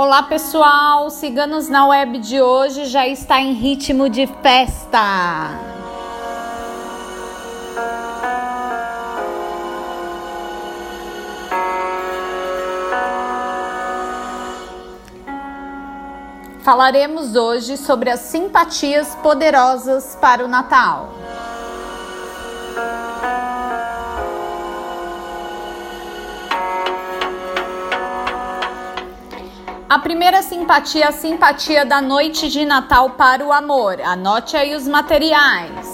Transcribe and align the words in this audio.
Olá 0.00 0.22
pessoal, 0.22 1.10
Ciganos 1.10 1.68
na 1.68 1.88
Web 1.88 2.18
de 2.18 2.40
hoje 2.40 2.84
já 2.84 3.08
está 3.08 3.40
em 3.40 3.52
ritmo 3.52 4.08
de 4.08 4.28
festa. 4.28 5.50
Falaremos 16.62 17.34
hoje 17.34 17.76
sobre 17.76 18.08
as 18.08 18.20
simpatias 18.20 19.16
poderosas 19.16 20.16
para 20.20 20.44
o 20.44 20.48
Natal. 20.48 21.12
A 29.90 29.98
primeira 29.98 30.42
simpatia 30.42 31.08
a 31.08 31.12
simpatia 31.12 31.82
da 31.82 32.02
noite 32.02 32.50
de 32.50 32.62
Natal 32.62 33.08
para 33.10 33.42
o 33.42 33.50
amor. 33.50 33.98
Anote 34.02 34.54
aí 34.54 34.76
os 34.76 34.86
materiais. 34.86 35.88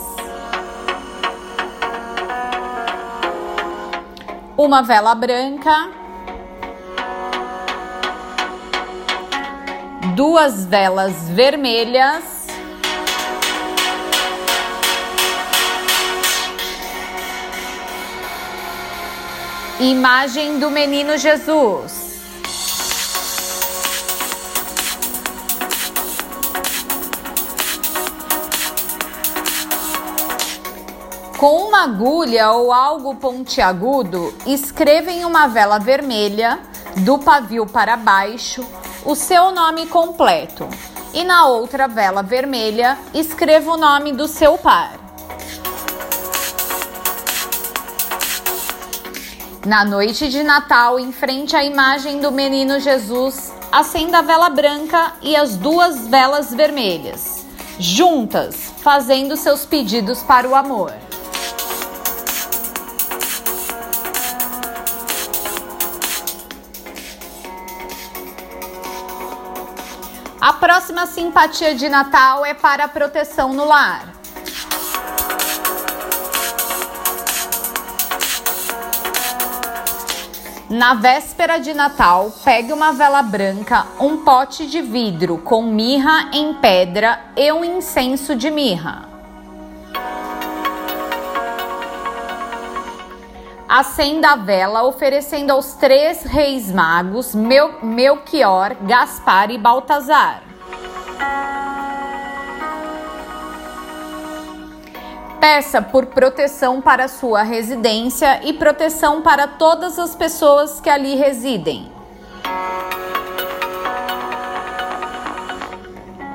Uma 4.56 4.82
vela 4.82 5.14
branca. 5.14 5.90
Duas 10.16 10.66
velas 10.66 11.28
vermelhas. 11.28 12.48
Imagem 19.78 20.58
do 20.58 20.68
menino 20.68 21.16
Jesus. 21.16 22.03
Com 31.44 31.68
uma 31.68 31.82
agulha 31.82 32.52
ou 32.52 32.72
algo 32.72 33.16
pontiagudo, 33.16 34.32
escreva 34.46 35.10
em 35.10 35.26
uma 35.26 35.46
vela 35.46 35.78
vermelha, 35.78 36.58
do 36.96 37.18
pavio 37.18 37.66
para 37.66 37.98
baixo, 37.98 38.66
o 39.04 39.14
seu 39.14 39.50
nome 39.50 39.84
completo. 39.88 40.66
E 41.12 41.22
na 41.22 41.44
outra 41.44 41.86
vela 41.86 42.22
vermelha, 42.22 42.96
escreva 43.12 43.72
o 43.72 43.76
nome 43.76 44.10
do 44.10 44.26
seu 44.26 44.56
par. 44.56 44.92
Na 49.66 49.84
noite 49.84 50.30
de 50.30 50.42
Natal, 50.42 50.98
em 50.98 51.12
frente 51.12 51.54
à 51.54 51.62
imagem 51.62 52.20
do 52.20 52.32
menino 52.32 52.80
Jesus, 52.80 53.52
acenda 53.70 54.20
a 54.20 54.22
vela 54.22 54.48
branca 54.48 55.12
e 55.20 55.36
as 55.36 55.58
duas 55.58 56.08
velas 56.08 56.54
vermelhas, 56.54 57.44
juntas, 57.78 58.72
fazendo 58.78 59.36
seus 59.36 59.66
pedidos 59.66 60.22
para 60.22 60.48
o 60.48 60.54
amor. 60.54 61.03
A 70.44 70.52
próxima 70.52 71.06
simpatia 71.06 71.74
de 71.74 71.88
Natal 71.88 72.44
é 72.44 72.52
para 72.52 72.84
a 72.84 72.88
proteção 72.88 73.54
no 73.54 73.64
lar. 73.64 74.12
Na 80.68 80.92
véspera 80.92 81.56
de 81.56 81.72
Natal, 81.72 82.30
pegue 82.44 82.74
uma 82.74 82.92
vela 82.92 83.22
branca, 83.22 83.86
um 83.98 84.18
pote 84.18 84.66
de 84.66 84.82
vidro 84.82 85.38
com 85.38 85.62
mirra 85.62 86.28
em 86.30 86.52
pedra 86.52 87.18
e 87.34 87.50
um 87.50 87.64
incenso 87.64 88.36
de 88.36 88.50
mirra. 88.50 89.13
Acenda 93.76 94.28
a 94.28 94.36
vela, 94.36 94.84
oferecendo 94.84 95.50
aos 95.50 95.74
três 95.74 96.22
reis 96.22 96.70
magos, 96.70 97.34
Mel 97.34 97.82
Melchior, 97.82 98.76
Gaspar 98.82 99.50
e 99.50 99.58
Baltazar. 99.58 100.44
Peça 105.40 105.82
por 105.82 106.06
proteção 106.06 106.80
para 106.80 107.08
sua 107.08 107.42
residência 107.42 108.46
e 108.46 108.52
proteção 108.52 109.22
para 109.22 109.48
todas 109.48 109.98
as 109.98 110.14
pessoas 110.14 110.80
que 110.80 110.88
ali 110.88 111.16
residem. 111.16 111.90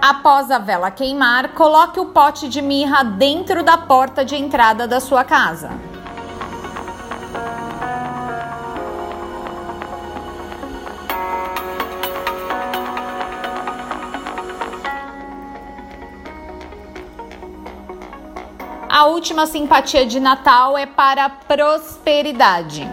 Após 0.01 0.51
a 0.51 0.59
vela 0.59 0.91
queimar, 0.91 1.53
coloque 1.53 2.01
o 2.01 2.07
pote 2.07 2.49
de 2.49 2.61
mirra 2.61 3.01
dentro 3.03 3.63
da 3.63 3.77
porta 3.77 4.25
de 4.25 4.35
entrada 4.35 4.85
da 4.85 4.99
sua 4.99 5.23
casa. 5.23 5.88
A 18.99 19.05
última 19.05 19.45
simpatia 19.45 20.05
de 20.05 20.19
Natal 20.19 20.77
é 20.77 20.85
para 20.85 21.23
a 21.23 21.29
prosperidade. 21.29 22.85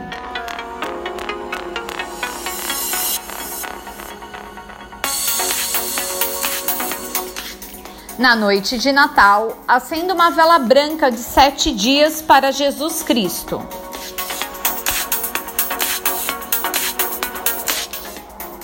Na 8.17 8.37
noite 8.37 8.79
de 8.79 8.93
Natal, 8.93 9.59
acenda 9.67 10.15
uma 10.15 10.31
vela 10.31 10.61
branca 10.61 11.11
de 11.11 11.19
sete 11.19 11.73
dias 11.73 12.23
para 12.23 12.53
Jesus 12.53 13.03
Cristo. 13.03 13.61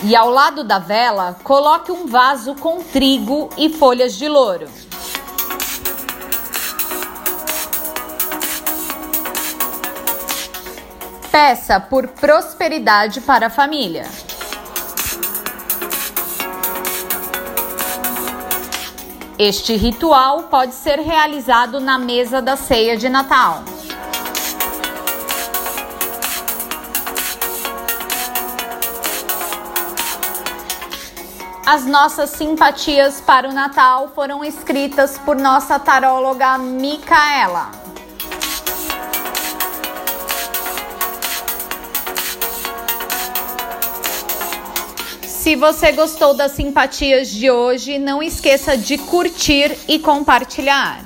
E 0.04 0.14
ao 0.14 0.30
lado 0.30 0.62
da 0.62 0.78
vela, 0.78 1.36
coloque 1.42 1.90
um 1.90 2.06
vaso 2.06 2.54
com 2.54 2.80
trigo 2.84 3.48
e 3.58 3.68
folhas 3.68 4.14
de 4.14 4.28
louro. 4.28 4.81
Peça 11.32 11.80
por 11.80 12.08
prosperidade 12.08 13.22
para 13.22 13.46
a 13.46 13.50
família. 13.50 14.04
Este 19.38 19.74
ritual 19.74 20.42
pode 20.42 20.74
ser 20.74 21.00
realizado 21.00 21.80
na 21.80 21.98
mesa 21.98 22.42
da 22.42 22.54
ceia 22.54 22.98
de 22.98 23.08
Natal. 23.08 23.64
As 31.64 31.86
nossas 31.86 32.28
simpatias 32.28 33.22
para 33.22 33.48
o 33.48 33.52
Natal 33.54 34.12
foram 34.14 34.44
escritas 34.44 35.16
por 35.16 35.36
nossa 35.36 35.78
taróloga 35.78 36.58
Micaela. 36.58 37.81
Se 45.42 45.56
você 45.56 45.90
gostou 45.90 46.34
das 46.34 46.52
simpatias 46.52 47.28
de 47.28 47.50
hoje, 47.50 47.98
não 47.98 48.22
esqueça 48.22 48.78
de 48.78 48.96
curtir 48.96 49.76
e 49.88 49.98
compartilhar. 49.98 51.02